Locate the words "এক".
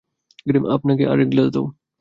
1.19-1.29